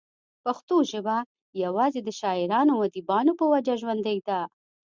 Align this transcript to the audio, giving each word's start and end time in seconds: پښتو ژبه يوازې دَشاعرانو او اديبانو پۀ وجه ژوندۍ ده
پښتو 0.43 0.75
ژبه 0.91 1.17
يوازې 1.63 1.99
دَشاعرانو 2.03 2.71
او 2.75 2.81
اديبانو 2.87 3.31
پۀ 3.39 3.45
وجه 3.53 3.73
ژوندۍ 3.81 4.17
ده 4.27 4.39